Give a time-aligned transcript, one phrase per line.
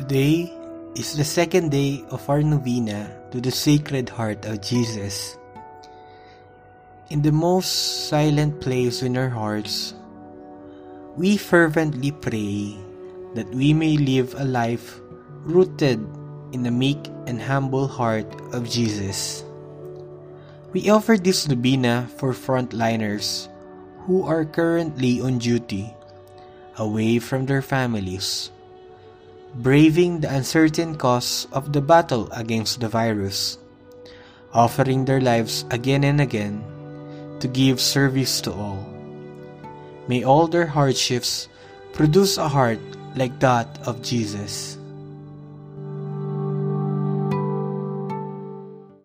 [0.00, 0.48] Today
[0.96, 5.36] is the second day of our novena to the Sacred Heart of Jesus.
[7.12, 9.92] In the most silent place in our hearts,
[11.20, 12.80] we fervently pray
[13.36, 15.04] that we may live a life
[15.44, 16.00] rooted
[16.56, 18.24] in the meek and humble heart
[18.56, 19.44] of Jesus.
[20.72, 23.52] We offer this novena for frontliners
[24.08, 25.92] who are currently on duty,
[26.80, 28.48] away from their families,
[29.54, 33.58] braving the uncertain costs of the battle against the virus,
[34.52, 36.62] offering their lives again and again
[37.40, 38.86] to give service to all.
[40.08, 41.48] May all their hardships
[41.92, 42.80] produce a heart
[43.14, 44.79] like that of Jesus.